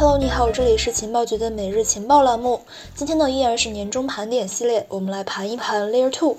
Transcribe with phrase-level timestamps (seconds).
[0.00, 2.62] Hello，你好，这里是情报局的每日情报栏目。
[2.94, 6.38] 今天呢依然是年终盘点系列，我们来盘一盘 Layer Two。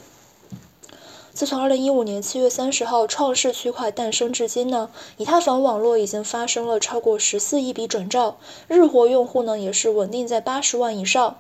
[1.32, 8.36] 自从二零一五年七月三十号创世区块诞生至今呢，以太坊网络已经发生了超过十四亿笔转账，
[8.68, 11.38] 日活用户呢也是稳定在八十万以上。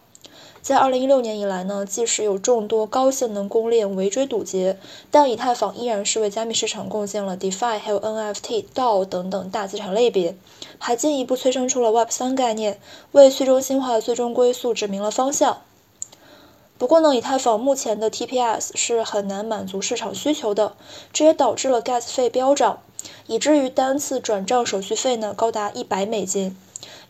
[0.62, 4.78] 在2016年以来呢，即使有众多高性能公链围追堵截，
[5.10, 10.36] 但以太坊依然是为加密市场贡献了 DeFi、还有 NFT、DAO 等等大资产类别，
[10.78, 12.80] 还进一步催生出了 Web3 概念，
[13.12, 15.62] 为去中心化的最终归宿指明了方向。
[16.78, 20.74] 不过呢，以太坊目前的 TPS 是很难满足市场需求的，
[21.12, 22.80] 这也导致了 Gas 费飙涨，
[23.26, 26.56] 以至于单次转账手续费呢高达一百美金。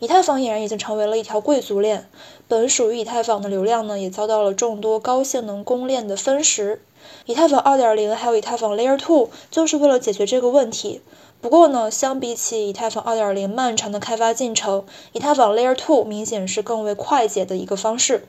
[0.00, 2.08] 以太坊俨然已经成为了一条贵族链，
[2.48, 6.82] 本属于以太坊的流量呢，也遭到了众多高性能公链的分食。
[7.26, 11.00] 以太坊2.0还有以太坊 Layer 2就是为了解决这个问题。
[11.40, 18.26] 不过呢，相比起以太坊2.0漫长的开发进程，以太坊 Layer 2明显是更为快捷的一个方式。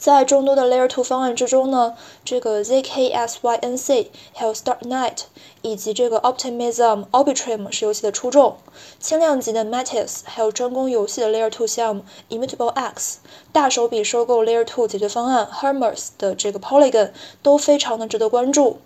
[0.00, 5.24] 在众多的 Layer 2方案之中呢，这个 zkSync 还有 Starknet
[5.60, 8.56] 以及这个 Optimism Arbitrum 是游戏的出众。
[8.98, 13.18] 轻量级的 Matis 还有专攻游戏的 Layer 2项目 Immutable X，
[13.52, 17.10] 大手笔收购 Layer 2解决方案 Hermes 的这个 Polygon
[17.42, 18.78] 都非常的值得关注。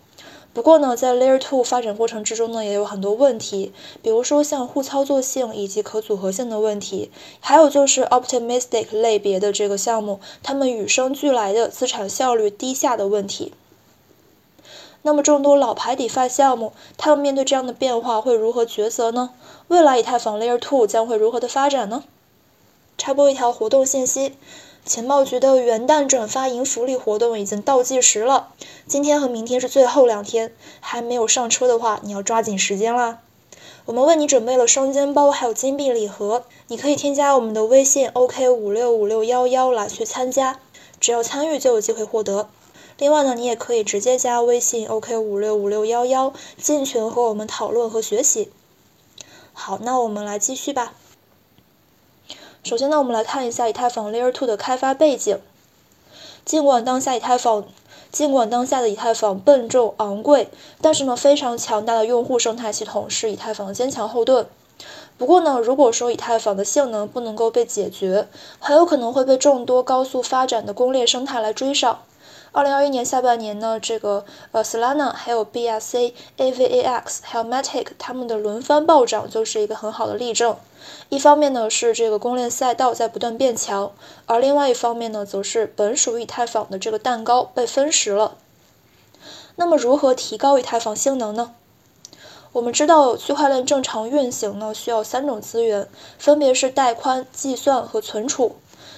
[0.54, 7.10] 不过呢，在 Layer 2发展过程之中呢，也有很多问题，比如说像互操作性以及可组合性的问题，
[7.40, 13.52] 还有就是 Optimistic 类别的这个项目，它们与生俱来的资产效率低下的问题。
[15.02, 19.30] 那么众多老牌 DeFi 项目，他们面对这样的变化会如何抉择呢？
[19.66, 22.04] 未来以太坊 Layer 2将会如何的发展呢？
[22.96, 24.34] 插播一条活动信息。
[24.84, 28.48] 情报局的元旦转发赢福利活动已经倒计时了，
[28.86, 33.20] 今天和明天是最后两天，还没有上车的话，你要抓紧时间啦！
[33.86, 40.60] 我们为你准备了双肩包，还有金币礼盒，你可以添加我们的微信 OK 五六五六幺幺来去参加，
[41.00, 42.50] 只要参与就有机会获得。
[42.98, 48.50] 另外呢，你也可以直接加微信 OK 五六五六幺幺进群和我们讨论和学习。
[49.54, 50.92] 好，那我们来继续吧。
[52.64, 55.38] 首先呢，我们来看一下以太坊 Layer 2的开发背景。
[56.46, 57.64] 尽管当下以太坊，
[58.10, 60.48] 尽管当下的以太坊笨重昂贵，
[60.80, 64.46] 但是呢，非常强大的用户生态系统是以太坊坚强后盾。
[65.18, 71.98] 不过呢，如果说以太坊的性能不能够被解决，很有可能会被众多高速发展的公链生态来追上。
[72.54, 80.56] 二零二一年下半年呢，这个呃 Solana 还有 BSC、AVAX 还有 Matic 他们的轮番暴涨就是一个很好的例证。
[81.08, 83.90] 一方面呢是这个公链赛道在不断变强，
[84.26, 88.36] 而另外一方面呢则是本属于以太坊的这个蛋糕被分食了。
[89.56, 91.56] 那么如何提高以太坊性能呢？
[92.52, 95.88] 我们知道区块链正常运行呢需要三种资源，
[96.20, 98.54] 分别是带宽、计算和存储。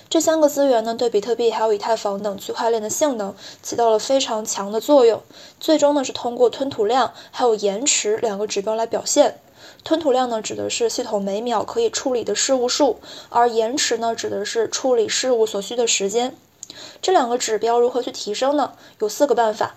[0.09, 5.21] 这三个资源呢，对比特币还有以太坊等区块链的性能起到了非常强的作用。
[5.59, 9.41] 最终呢，是通过吞吐量还有延迟两个指标来表现。
[9.83, 13.00] 吞吐量呢，指的是系统每秒可以处理的事务数，
[13.31, 16.37] 而延迟呢，指的是处理事务所需的时间。
[17.03, 18.75] 这两个指标如何去提升呢？
[19.00, 19.75] 有四个办法。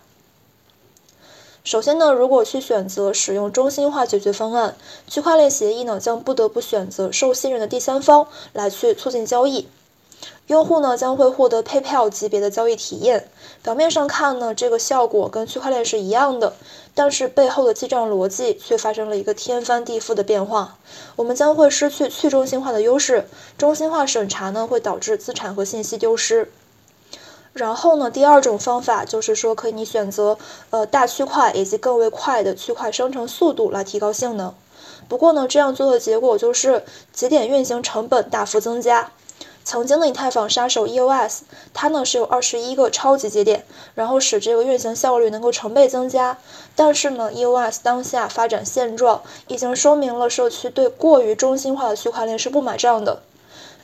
[1.63, 4.75] 首先呢，如果去选择使用中心化解决方案，
[5.07, 9.67] 区块链协议呢，将不得不选择受信任的第三方来去促进交易。
[10.49, 13.29] 用户呢将会获得 PayPal 级别的交易体验。
[13.61, 16.53] 表面上看呢，这个效果跟区块链是一样的，
[16.95, 20.75] 但是背后的记账逻辑却发生了一个天翻地覆的变化。
[21.15, 23.27] 我们将会失去去中心化的优势，
[23.59, 26.51] 中心化审查呢会导致资产和信息丢失。
[27.53, 30.39] 然后呢，第二种方法就是说，可以你选择
[30.71, 34.55] 呃大区块以及更为快的区块生成速度来提高性能。
[35.07, 36.83] 不过呢，这样做的结果就是
[37.13, 39.11] 节点运行成本大幅增加。
[39.69, 41.41] 曾经的以太坊杀手 EOS，
[41.75, 43.63] 它呢是有二十一个超级节点，
[43.93, 46.39] 然后使这个运行效率能够成倍增加。
[46.75, 53.21] 但是呢，EOS 当下发展现状已经说明了社区对过于中心化的区块链是不买账的。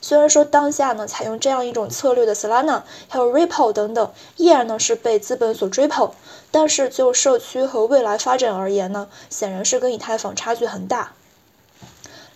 [0.01, 6.09] 虽然说当下呢，采用这样一种策略的 Solana 还有 Ripple 等等，依然呢是被资本所追捧，
[6.49, 11.11] 但是就社区和未来发展而言呢，显然是跟以太坊差距很大。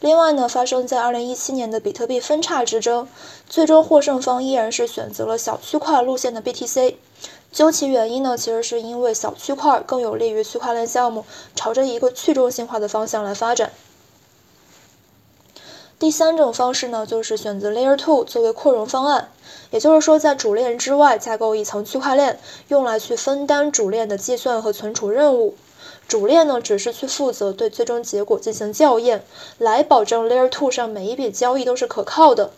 [0.01, 3.07] 另外呢，发生在二零一七年的比特币分叉之争，
[3.49, 6.95] 最终获胜方依然是选择了小区块路线的 BTC。
[7.51, 11.25] 究其原因呢，其实是因为小区块更有利于区块链项目
[11.55, 13.71] 朝着一个去中心化的方向来发展。
[15.97, 19.31] 第三种方式呢，就是选择 Layer 2作为扩容方案，
[19.71, 25.55] 也就是说，在主链之外架构一层区块链，用来去分担主链的计算和存储任务。
[26.09, 29.23] 主链呢只是去负责对最终结果进行校验，
[29.59, 32.49] 来保证 Layer 2上每一笔交易都是可靠的。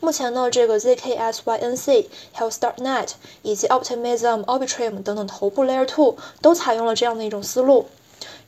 [0.00, 3.10] 目前呢，这个 zkSYNC、还有 Starknet
[3.42, 7.86] 以及 Optimism、Arbitrum 等等头部 Layer 2都采用了这样的一种思路。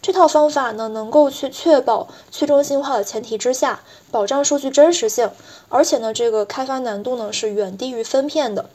[0.02, 5.30] 这套方法呢，能够去确保去中心化的前提之下，保障数据真实性，
[5.68, 8.68] 而且呢，这个开发难度呢是远低于分片的。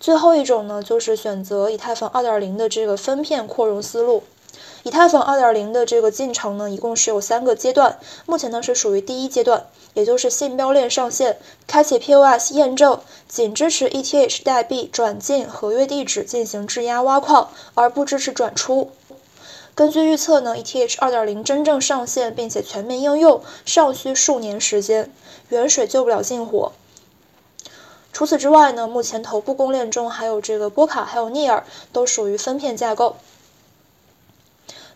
[0.00, 4.22] 最后一种呢，就是选择以太坊2.0的这个分片扩容思路。
[4.82, 11.36] 以太坊2.0的这个进程呢，一共是有三个阶段，目前呢是属于第一阶段，也就是信标链上线，
[11.66, 12.98] 开启 POS 验证，
[13.28, 18.90] 仅支持 ETH 代币转进合约地址进行质押挖矿，而不支持转出。
[19.74, 25.12] 根据预测呢，ETH 2.0真正上线并且全面应用尚需数年时间，
[25.50, 26.72] 远水救不了近火。
[28.12, 33.16] 除此之外呢，目前头部公链中还有这个波卡，还有聂尔，都属于分片架构。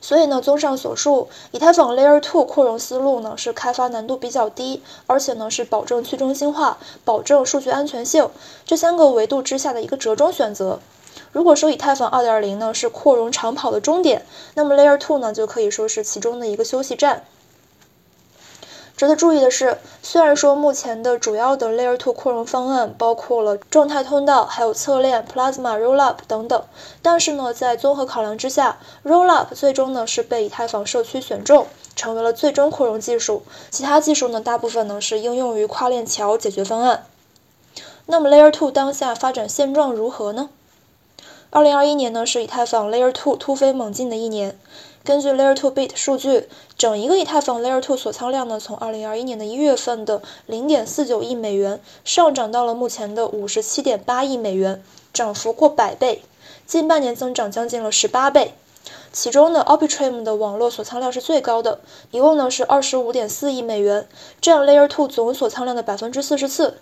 [0.00, 6.76] 所以呢，综上所述，以太坊 Layer 2扩容思路呢是开发难度比较低，而且呢是保证去中心化、
[7.06, 8.28] 保证数据安全性
[8.66, 10.81] 这三个维度之下的一个折中选择。
[11.32, 17.25] 如果说以太坊2.0呢是扩容长跑的终点，那么 Layer 2呢就可以说是其中的一个休息站。
[19.04, 26.64] 值得注意的是，虽然说目前的主要的 Layer 2扩容方案包括了状态通道、还有侧链、Plasma Rollup 等等，
[27.02, 33.42] 但是呢，在综合考量之下，Rollup 最终呢是被以太坊社区选中，成为了最终扩容技术。
[33.70, 37.04] 其他技术呢，大部分呢是应用于跨链桥解决方案。
[38.06, 40.48] 那么 Layer 2当下发展现状如何呢？
[41.50, 44.58] 二零二一年呢是以太坊 Layer 2突飞猛进的一年。
[45.04, 46.48] 根据 Layer 2 Bit 数据，
[46.78, 56.22] 整一个以太坊 Layer 2锁仓量呢，从二零二一年的一月份的零点四九亿美元上涨到了目前的五十七点八亿美元，涨幅过百倍，
[56.66, 58.54] 近半年增长将近了十八倍。
[59.12, 61.80] 其中呢，Arbitrum 的网络锁仓量是最高的，
[62.10, 64.08] 一共呢是二十五点四亿美元，
[64.40, 66.78] 占 Layer 2总锁仓量的百分之四十四。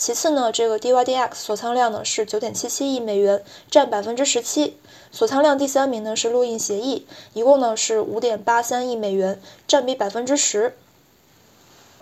[0.00, 4.78] 其次呢，这个 DYDX 锁仓量呢是九点七七亿美元，占百分之十七。
[5.12, 9.38] 锁仓量第三名呢是录印协议，一共呢是五点八三亿美元，
[9.68, 10.74] 占比百分之十。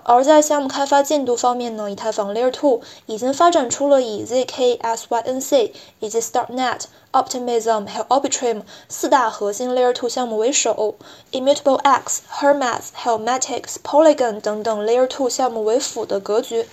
[0.04, 10.94] 而在项目开发进度方面呢，以太坊 Layer 2已经发展出了以 zk、SYNC 以及 Starknet、Optimism 还有 Arbitrum 四大核心 Layer 2项目为首
[11.32, 16.68] ，Immutable X、Hermez 还有 Matic、Polygon 等等 Layer 2项目为辅的格局。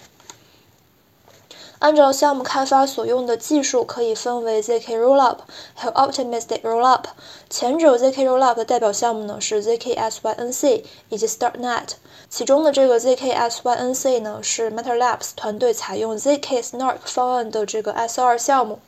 [1.80, 5.40] 按照项目开发所用的技术，可以分为 zk Rollup
[5.74, 7.04] 还有 Optimistic Rollup。
[7.50, 11.90] 前者 zk Rollup 的代表项目呢是 zkSYNC 以及 Starknet。
[12.30, 18.80] 其中的这个 zkSYNC 呢是 MetaLabs 团队采用 zk Snark 方案的这个 S2 项目。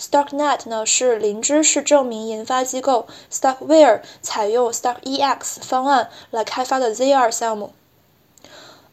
[0.00, 7.72] Starknet 呢是灵芝市证明研发机构 Starkware 采用 StarkEX 方案来开发的 Z2 项目。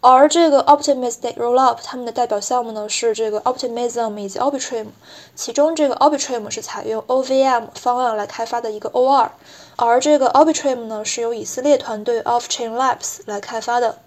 [0.02, 4.88] 而这个 Optimistic Rollup 他们的代表项目呢是这个 Optimism 以及 Arbitrum，
[5.36, 9.32] 其中这个 Arbitrum 是采用 OVM 方案来开发的一个 OR，
[9.76, 14.00] 而这个 Arbitrum 呢是由以色列团队 Offchain Labs 来开发的。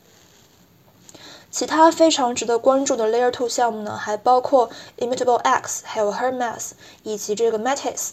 [1.51, 6.71] 其他非常值得关注的 Layer 2项目呢还包括 Immutable X，还有 Hermez
[7.03, 8.13] 以及这个 Matis。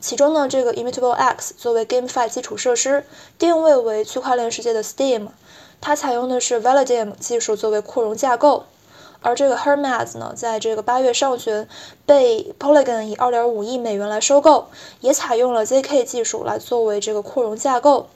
[0.00, 3.06] 其中呢这个 Immutable X 作为 GameFi 基础设施，
[3.38, 5.28] 定位为区块链世界的 Steam。
[5.82, 8.66] 它采用的是 Validium 技术作为扩容架构，
[9.20, 11.66] 而这个 Hermez 呢，在这个八月上旬
[12.06, 14.68] 被 Polygon 以2.5亿美元来收购，
[15.00, 18.06] 也采用了 zk 技术来作为这个扩容架构。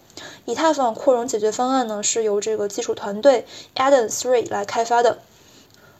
[0.45, 5.19] 以太坊扩容解决方案呢，是由这个技术团队 Eden Three 来开发的。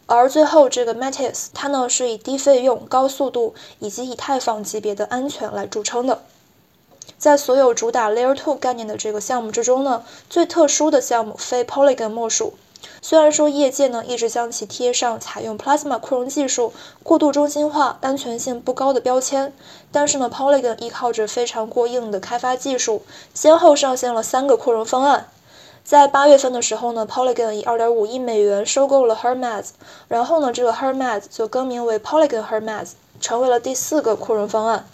[0.05, 6.21] 而最后这个 Matis，它呢是以低费用、高速度以及以太坊级别的安全来著称的。
[7.17, 12.53] 在所有主打 Layer 2概念的这个项目之中呢，最特殊的项目非 Polygon 莫属。
[13.01, 19.51] 虽然说业界呢一直将其贴上采用 Plasma 扩容技术、过度中心化、安全性不高的标签，
[19.91, 23.01] 但是呢，Polygon 依靠着非常过硬的开发技术，
[23.33, 25.27] 先后上线了三个扩容方案。
[25.83, 29.69] 在八月份的时候呢，Polygon 以2.5亿美元收购了 Hermez，
[30.07, 34.85] 然后呢，这个 Hermez 就更名为 Polygon Hermez，成为了第四个扩容方案。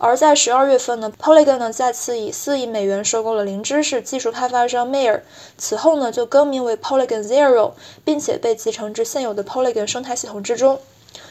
[0.00, 5.22] 而在十二月份呢，Polygon 呢再次以四亿美元收购了灵芝市技术开发商 Mayer，
[5.56, 7.72] 此后呢就更名为 Polygon Zero，
[8.04, 10.78] 并且被集成至现有的 Polygon 生态系统之中。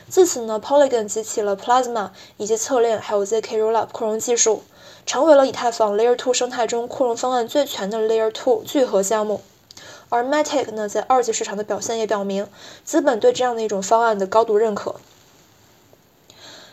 [0.09, 4.63] 自此呢，Polygon 集齐了 Plasma 以及侧链还有 zk Rollup 扩容技术，
[5.05, 9.41] 成为了以太坊 Layer 2生态中扩容方案最全的 Layer 2聚合项目。
[10.09, 12.47] 而 Matic 呢在二级市场的表现也表明，
[12.83, 14.95] 资本对这样的一种方案的高度认可。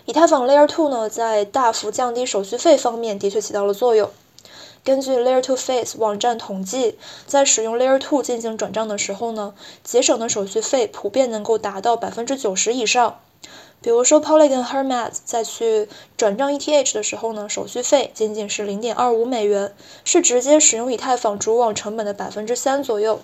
[0.06, 4.10] 以太坊 Layer 2呢，在大幅降低手续费方面的确起到了作用。
[4.84, 13.18] 根据 Layer 2 Face 网站统计，在使用 Layer 2进行转账的时候呢，节省的手续费普遍能够达到百分之九十以上。
[13.84, 15.86] 比如说 Polygon Hermes 在去
[16.16, 19.74] 转账 ETH 的时候呢，手续费仅仅是零点二五美元，
[20.06, 23.20] 是直接使用以太坊主网成本的百分之三左右。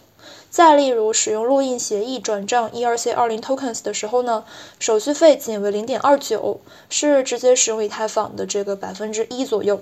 [0.50, 4.44] 再例如，使用录印协议转账 ERC20 tokens 的时候呢，
[4.78, 9.80] 手续费仅为零点二九，是直接使用以太坊的这个百分之一左右。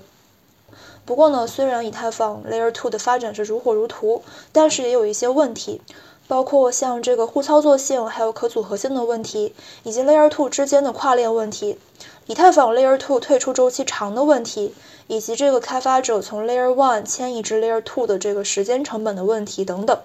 [1.04, 5.80] 不过呢，虽然以太坊 Layer 2的发展是如火如荼，但是也有一些问题，
[6.28, 11.78] 包括像这个互操作性、还有可组合性的问题，以及 Layer 2之间的跨链问题，
[12.26, 14.74] 以太坊 Layer 2退出周期长的问题，
[15.06, 19.98] 以及这个开发者从 Layer 1迁移至 Layer 2的这个时间成本的问题等等。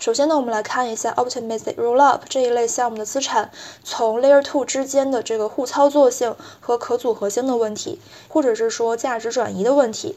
[0.00, 3.50] 首先呢，我们来看一下 Optimistic Rollup 这一类项目的资产
[3.82, 10.16] 从 Layer 2之间的这个互操作性和可组合性的问题，或者是说价值转移的问题。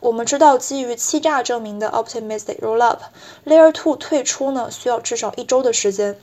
[0.00, 6.18] 我们知道，基于欺诈证明的 Optimistic Rollup，Layer 2退出呢需要至少一周的时间。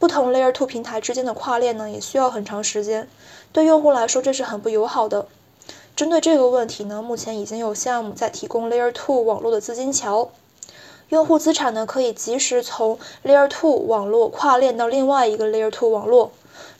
[0.00, 3.08] 不同 Layer 2平台之间的跨链呢也需要很长时间，
[3.52, 5.28] 对用户来说这是很不友好的。
[5.94, 10.30] 针对这个问题呢，目前已经有项目在提供 Layer 2网络的资金桥。
[11.10, 16.32] 用户资产呢，可以及时从 Layer 2网络跨链到另外一个 Layer 2网络，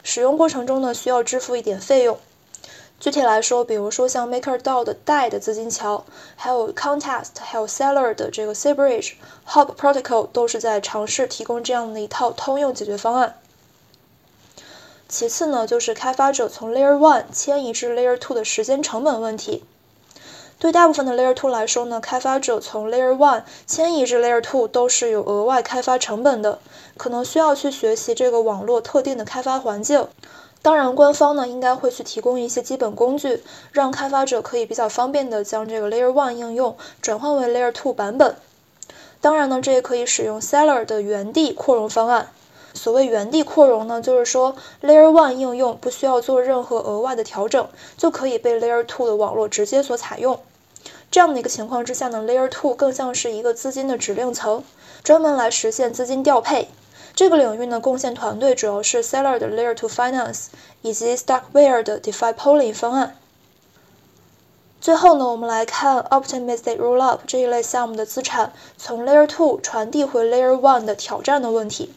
[0.02, 2.19] 使用过程中呢，需要支付一点费用。
[3.00, 6.04] 具体来说，比如说像 MakerDAO 的贷的资金桥，
[6.37, 13.37] 还有 Contest，还有 Seller 的这个 c b r i d g e h o p Protocol 都是在尝试提供这样的一套通用解决方案。
[15.09, 19.64] 其次呢，就是开发者从 Layer 1迁移至 Layer 2的时间成本问题。
[20.59, 26.59] 对大部分的 Layer 2来说呢，开发者从 Layer 1迁移至 Layer 2都是有额外开发成本的，
[26.99, 30.07] 可能需要去学习这个网络特定的开发环境。
[30.62, 38.37] 当然，官方呢应该会去提供一些基本工具，让开发者可以比较方便的将这个 Layer One 应用转换为 Layer Two 版本。
[39.23, 42.29] 当然呢，这也可以使用 Seller 的原地扩容方案。
[42.75, 50.38] 所谓原地扩容呢，就是说 Layer One 应用不需要做任何额外的调整，就可以被 Layer Two 的网络直接所采用。
[51.11, 54.62] 这样的一个情况之下呢，Layer Two 更像是一个资金的指令层，
[55.02, 56.69] 专门来实现资金调配。
[57.21, 60.47] 这个领域呢，贡献团队主要是 Seller 的 Layer 2 Finance
[60.81, 63.15] 以及 Stackware 的 DeFi Polling 方案。
[64.81, 71.93] 最后呢，我们来看 Optimistic Rollup 这一类项目的资产从 Layer 2传递回 Layer 1的挑战的问题。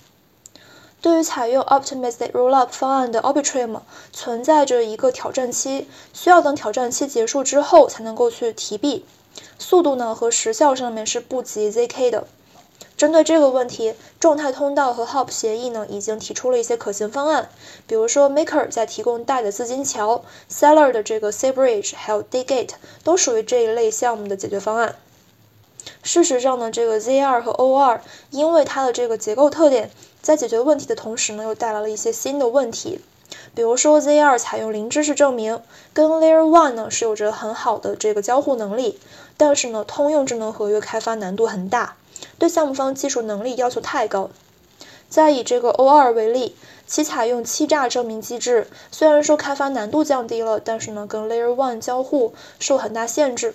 [1.02, 3.80] 对于采用 Optimistic Rollup 方案的 Arbitrum
[4.12, 9.06] 存在着一个挑战期，需要等挑战期结束之后才能够去提币，
[9.58, 12.28] 速度呢和时效上面是不及 ZK 的。
[13.04, 17.50] 针对这个问题，状态通道和 Hop 协议呢已经提出了一些可行方案，
[17.86, 22.70] 比如说 Maker 在提供贷的资金桥，Seller 的这个 C Bridge 还有 Daygate
[23.04, 24.96] 都属于这一类项目的解决方案。
[26.02, 29.92] 事实上呢，这个 Z2 和 O2 因为它的这个结构特点。
[30.22, 33.02] 在解决问题的同时呢，又带来了一些新的问题。
[33.54, 35.60] 比如说，Z2 采用零知识证明，
[35.92, 38.98] 跟 Layer One 呢是有着很好的这个交互能力，
[39.36, 41.98] 但是呢，通用智能合约开发难度很大，
[42.40, 44.30] 对项目方技术能力要求太高。
[45.10, 46.56] 再以这个 O2 为例，
[46.88, 53.54] 其采用欺诈证明机制，虽然说开发难度降低了，但是呢，跟 Layer One 交互受很大限制。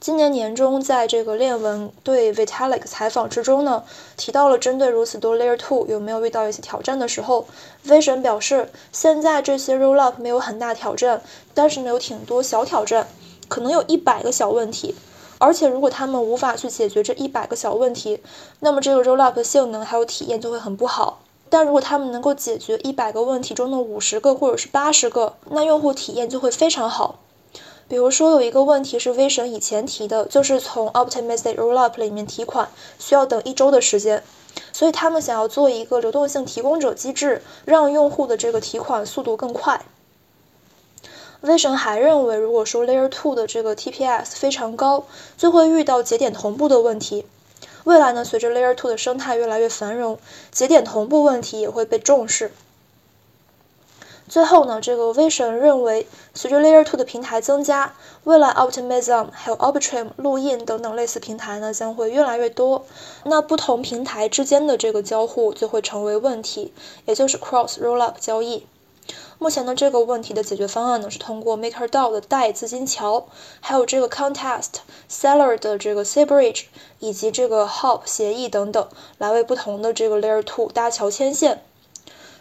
[0.00, 3.84] 今年年中，在这个链文对 Vitalik 采访之中呢，
[4.18, 7.46] 提到了针对如此多 Layer Two 有没有遇到一些挑战的时候
[7.86, 11.22] ，Vision 表示，现在这些 Rollup 没有很大挑战，
[11.54, 13.08] 但是呢有挺多小挑战，
[13.48, 14.94] 可能有一百个小问题，
[15.44, 18.18] 而且如果他们无法去解决这一百个小问题，
[18.60, 21.20] 那么这个 Rollup 的性能还有体验就会很不好。
[21.50, 27.16] 但如果他们能够解决一百个问题中的五十个或者是八十个，那用户体验就会非常好。
[27.86, 34.22] 比如说有一个问题是威神以前提的，就是从 Optimistic Rollup 里面提款需要等一周的时间，
[34.72, 39.84] 所以他们想要做一个流动性提供者机制，让用户的这个提款速度更快。
[41.44, 45.04] 威神还认为，如果说 Layer 2的这个 TPS 非常高，
[45.36, 47.26] 就会遇到节点同步的问题。
[47.84, 50.18] 未来呢，随着 Layer 2的生态越来越繁荣，
[50.50, 52.50] 节点同步问题也会被重视。
[54.26, 62.86] 最后呢，这个威神认为，随着 Layer 2的平台增加，未来 Optimism 还有 Arbitrum 录印等等类似平台呢将会越来越多，
[63.24, 66.72] 那不同平台之间的这个交互就会成为问题，
[67.04, 68.64] 也就是 Cross Rollup 交易。
[69.38, 73.26] 目前呢，这个问题的解决方案呢是通过 MakerDAO 的代资金桥，
[73.60, 74.74] 还有这个 Contest
[75.10, 76.64] Seller 的这个 C Bridge
[77.00, 78.88] 以及这个 Hop 协议等等，
[79.18, 81.62] 来为不同的这个 Layer 2搭桥牵线。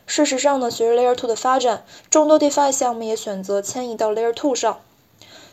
[0.05, 4.79] 事实上呢，随着 Layer 2的发展，众多 DeFi 项目也选择迁移到 Layer 2上。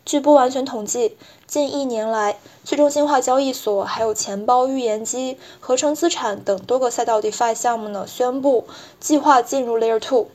[0.05, 1.17] 据不完全统计，
[1.47, 8.67] 近一年来，去中心化交易所、还有钱包、预言机、合成资产等多个赛道 DeFi 项目呢，宣布
[8.99, 10.27] 计划进入 Layer 2。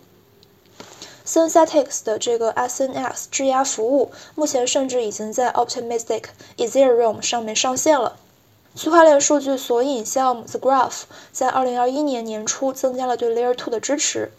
[1.25, 6.25] Synthetix 的这个 SNS 质押服务，目前甚至已经在 Optimistic
[6.57, 8.17] Ethereum 上面上线了。
[8.75, 14.31] 区块链数据索引项目 The Graph 在2021年年初增加了对 Layer 2的支持。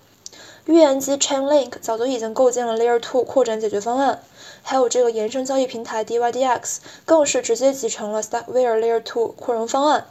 [0.67, 4.23] 预言机 Chainlink 早就已经构建了 Layer 2扩展解决方案。
[4.63, 10.07] 还有这个衍生交易平台 DYDX 更是直接集成了 Starkware Layer 2扩容方案，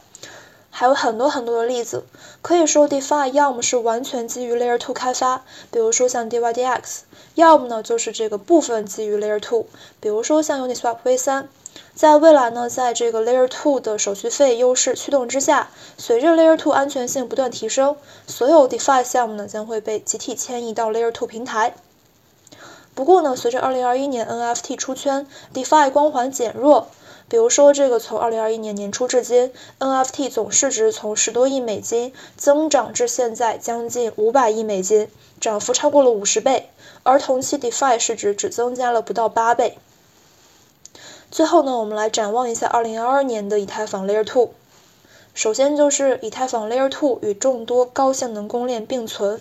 [0.78, 2.04] 还有很多很多的例子。
[2.42, 6.80] 可以说，DeFi 要么是完全基于 Layer 2开发，比如说像 DYDX，
[7.34, 9.64] 要么呢就是这个部分基于 Layer 2，
[10.00, 11.44] 比如说像 Uniswap V3。
[11.94, 21.74] 在未来呢，在这个 Layer 2的手续费优势驱动之下，随着 Layer 2安全性不断提升，所有 DeFi 项目呢将会被集体迁移到 Layer 2平台。
[22.94, 26.88] 不过呢，随着2021年 NFT 出圈，DeFi 光环减弱。
[27.28, 35.08] 比如说，这个从2021年年初至今，NFT 总市值从十多亿美金增长至现在将近五百亿美金，
[35.40, 36.70] 涨幅超过了五十倍。
[37.02, 39.76] 而同期 DeFi 市值只增加了不到八倍。
[41.30, 44.48] 最后呢，我们来展望一下2022年的以太坊 Layer 2。
[45.34, 49.40] 首先就是以太坊 Layer 2与众多高性能公链并存。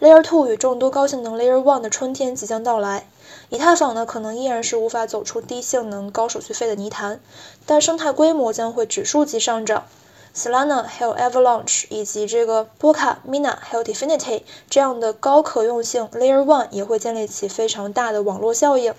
[0.00, 3.06] Layer two 与众多高性能 Layer one 的春天即将到来，
[3.50, 7.20] 以太坊呢可能依然是无法走出低性能、高手续费的泥潭，
[7.66, 9.84] 但生态规模将会指数级上涨。
[10.34, 14.40] Solana 还有 Avalanche 以及这个波卡、Mina 还有 Definity
[14.70, 18.94] 这样的高可用性 Layer one 也会建立起非常大的网络效应。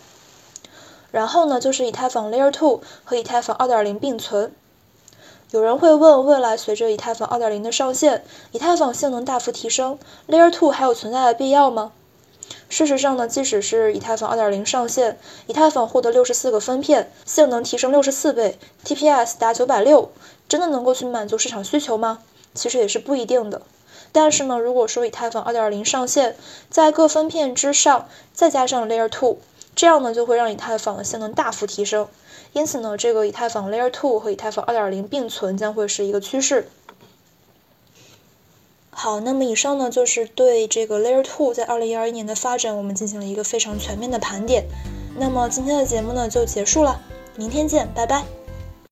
[1.10, 4.54] 然后呢，就是以太坊 Layer two 和以太坊2.0并存。
[5.52, 11.92] 有人会问，未来随着以太坊2.0的上线，以太坊性能大幅提升，Layer 2还有存在的必要吗？
[12.70, 20.08] 事实上呢，即使是以太坊2.0上线，以太坊获得64个分片，性能提升64倍，TPS 达960，
[20.48, 22.20] 真的能够去满足市场需求吗？
[22.54, 23.62] 其实也是不一定的。
[24.14, 26.38] 但是呢，如果说以太坊2.0上线，
[26.70, 29.36] 在各分片之上再加上 Layer 2，
[29.76, 32.08] 这样呢就会让以太坊的性能大幅提升。
[32.54, 36.70] 因此呢，这个以太坊 Layer 2和以太坊2.0并存将会是一个趋势。
[38.90, 44.66] 好，那么以上呢就是对这个 Layer 2在2021年的发展，我们进行了一个非常全面的盘点。
[45.18, 47.00] 那么今天的节目呢就结束了，
[47.38, 48.41] 明天见，拜拜。